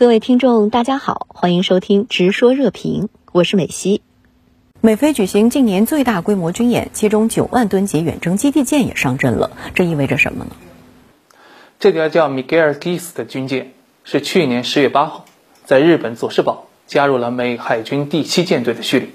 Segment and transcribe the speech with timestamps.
[0.00, 3.02] 各位听众，大家好，欢迎收听《直说热评》，
[3.32, 4.00] 我是美西。
[4.80, 10.52] 美菲举行近年最大规模军演，其中九万吨级远征基地舰也上阵了，这意味着什么呢？
[11.78, 15.26] 这条叫米格尔·基斯的军舰是去年十月八号
[15.66, 19.10] 在日本佐世保加入了美海军第七舰队的序列。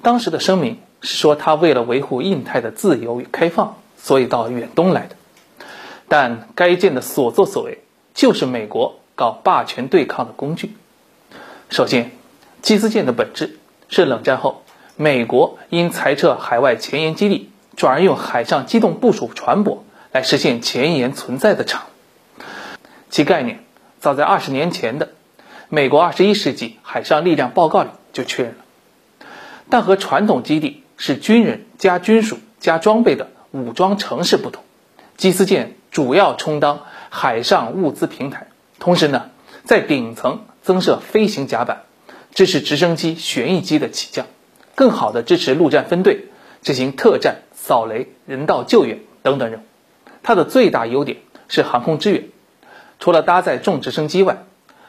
[0.00, 5.16] 当时的声明是说，他为了维护印太的自由与开放，所以到远东来的。
[6.08, 7.82] 但该舰的所作所为，
[8.14, 8.94] 就是美国。
[9.14, 10.76] 搞霸权对抗的工具。
[11.70, 12.10] 首先，
[12.60, 14.62] 基斯舰的本质是冷战后
[14.96, 19.78] 美国因裁撤海外前沿基地，转而用海上机动部署船舶
[20.12, 22.42] 来实现前沿存在的产物。
[23.10, 23.64] 其概念
[24.00, 25.06] 早在二十年前的
[25.68, 28.58] 《美国二十一世纪海上力量报告》里就确认了。
[29.70, 34.62] 但和传统基地是军人加军属加装备的武装城市不同，
[35.16, 38.48] 基斯舰主要充当海上物资平台。
[38.82, 39.30] 同时呢，
[39.64, 41.82] 在顶层增设飞行甲板，
[42.34, 44.26] 支持直升机、旋翼机的起降，
[44.74, 46.24] 更好的支持陆战分队
[46.62, 49.62] 执行特战、扫雷、人道救援等等任务。
[50.24, 52.24] 它的最大优点是航空支援，
[52.98, 54.42] 除了搭载重直升机外，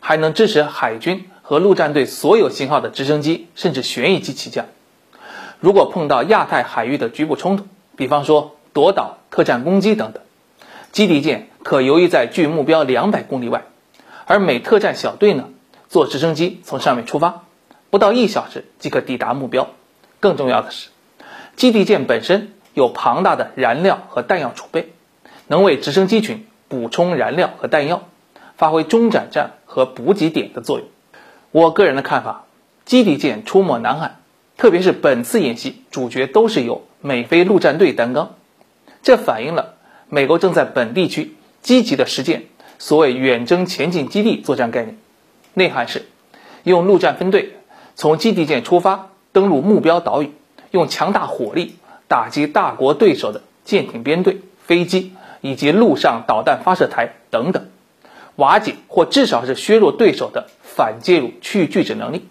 [0.00, 4.64] 还能支持海军和陆战队所有型号的直升机甚至旋翼机起降。
[5.60, 10.22] 如果碰到亚太海域的局部冲突，比方说夺岛、特战攻击等等，
[10.90, 13.64] 基地舰可游弋在距目标两百公里外。
[14.26, 15.50] 而美特战小队呢，
[15.88, 17.44] 坐直升机从上面出发，
[17.90, 19.68] 不到一小时即可抵达目标。
[20.20, 20.88] 更重要的是，
[21.56, 24.92] 基地舰本身有庞大的燃料和弹药储备，
[25.46, 28.08] 能为直升机群补充燃料和弹药，
[28.56, 30.88] 发挥中转站和补给点的作用。
[31.50, 32.46] 我个人的看法，
[32.86, 34.16] 基地舰出没南海，
[34.56, 38.34] 特别是本次演习主角都是由美菲陆战队担纲，
[39.02, 39.74] 这反映了
[40.08, 42.46] 美国正在本地区积极的实践。
[42.78, 44.98] 所谓远征前进基地作战概念，
[45.54, 46.06] 内涵是
[46.62, 47.56] 用陆战分队
[47.94, 50.32] 从基地舰出发，登陆目标岛屿，
[50.70, 51.76] 用强大火力
[52.08, 57.68] 打击大国对手的舰艇编队、飞机以及陆上导弹发射台等等，
[58.36, 62.28] 瓦解或至少是削弱对手的反介入区域拒止能力。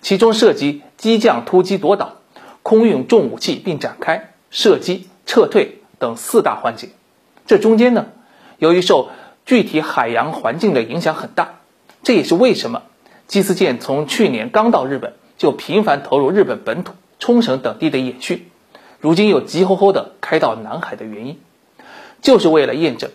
[0.00, 2.16] 其中涉及机降突击夺岛、
[2.62, 6.88] 空运重武器并展开、射击、撤退等四大环节。
[7.46, 8.06] 这中间呢，
[8.58, 9.10] 由于受
[9.48, 11.60] 具体海洋环境的影响很大，
[12.02, 12.82] 这也是为什么
[13.28, 18.46] 基斯舰从去年刚到日本就频繁投入日本本土冲绳等地的演训，
[19.00, 21.38] 如今又急吼吼的开到南海的原因，
[22.20, 23.10] 就是为了验证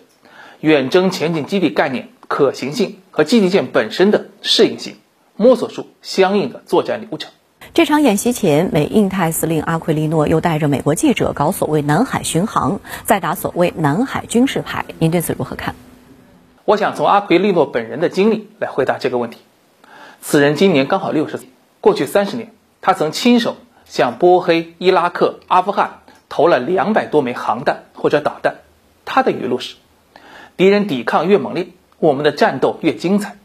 [0.58, 4.96] 远征前进基地概念可行性和基地舰本身的适应性，
[5.36, 7.30] 摸索出相应的作战流程。
[7.74, 15.76] 这场演习前，美印太司令阿奎利诺又带着美国记者搞所谓南海巡航，再打所谓南海军事牌，您对此如何看？
[16.66, 19.38] 我想从阿奎利诺本人的经历来回答这个问题。
[20.22, 21.48] 此人今年刚好六十岁，
[21.82, 28.56] 过去三十年，他曾亲手向波黑、伊拉克、阿富汗投了两百多枚航弹或者导弹。
[29.04, 29.76] 他的语录是
[30.56, 33.36] ：“敌人抵抗越猛烈，我们的战斗越精彩。”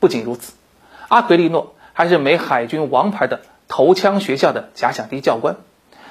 [0.00, 0.54] 不仅如此，
[1.08, 5.56] 阿奎利诺还是美海军王牌的投枪学校的假想敌教官，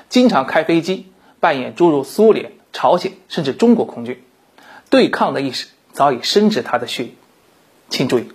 [0.08, 1.08] 经常开飞机
[1.40, 4.22] 扮演诸如苏联、朝鲜甚至中国空军
[4.92, 5.70] 对抗的意识。
[5.94, 7.12] 早已深植他的血液。
[7.90, 8.32] 请注意，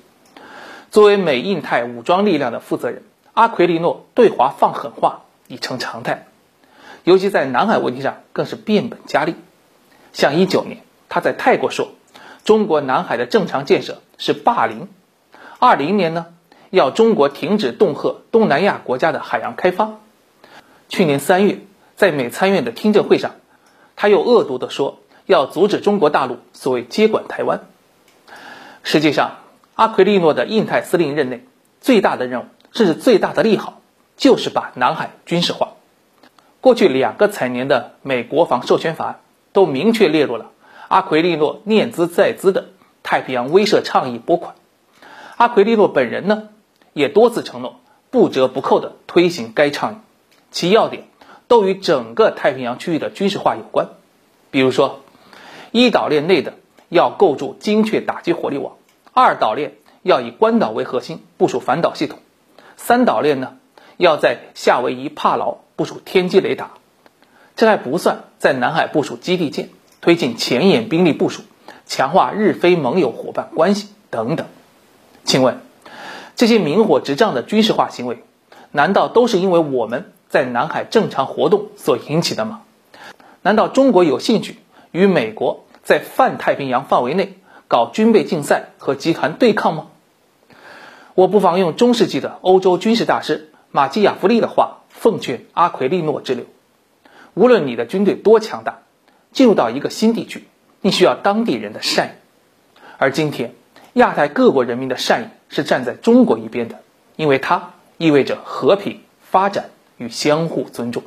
[0.91, 3.03] 作为美印太武装力量的负责人，
[3.35, 6.29] 阿奎利诺对华放狠话已成常态，
[7.03, 9.35] 尤其在南海问题上更是变本加厉。
[10.13, 11.89] 像一九年，他在泰国说，
[12.45, 14.87] 中国南海的正常建设是霸凌；
[15.59, 16.27] 二零年呢，
[16.71, 19.99] 要中国停止恫吓东南亚国家的海洋开发。
[20.89, 21.59] 去年三月，
[21.97, 23.33] 在美参院的听证会上，
[23.97, 25.01] 他又恶毒地说。
[25.29, 27.61] 要阻止中国大陆所谓接管台湾。
[28.83, 29.41] 实际上，
[29.75, 31.45] 阿奎利诺的印太司令任内
[31.83, 33.83] 最大的任务，甚至最大的利好，
[34.17, 35.73] 就是把南海军事化。
[36.63, 39.21] 过去两个财年的美国防授权法案
[39.53, 40.47] 都明确列入了
[40.89, 42.69] 阿奎利诺念兹在兹的
[43.03, 44.55] 太平洋威慑倡议拨款。
[45.37, 46.49] 阿奎利诺本人呢，
[46.95, 49.97] 也多次承诺不折不扣地推行该倡议，
[50.51, 51.05] 其要点
[51.49, 53.89] 都与整个太平洋区域的军事化有关，
[54.51, 55.01] 比如说。
[55.73, 56.55] 一岛链内的
[56.89, 58.75] 要构筑精确打击火力网，
[59.13, 62.19] 二岛链要以关岛为核心部署反导系统，
[62.77, 63.57] 三岛链呢
[63.97, 66.71] 要在夏威夷帕劳部署天基雷达。
[67.57, 69.71] 这还不算在南海部署基地舰，
[70.01, 71.43] 推进前沿兵力部署，
[71.87, 74.47] 强化日非盟友伙伴关系等等。
[75.25, 75.61] 请问，
[76.37, 78.23] 这些明火执仗的军事化行为，
[78.71, 82.63] 难道都是因为我们在南海正常活动所引起的吗？
[83.43, 84.59] 难道中国有兴趣？
[84.93, 87.35] 与美国在泛太平洋范围内
[87.69, 89.89] 搞军备竞赛和集团对抗吗？
[91.15, 96.45] 我不妨用中世纪的欧洲军事大师马基雅夫利的话奉劝阿奎利诺之流：
[97.35, 98.79] 无论你的军队多强大，
[99.33, 100.47] 进入到一个新地区，
[100.81, 102.11] 你需要当地人的善意。
[102.99, 103.55] 而今天，
[103.93, 106.81] 亚太各国人民的善意是站在中国一边的，
[107.17, 111.03] 因为它意味着和平、发展与相互尊重。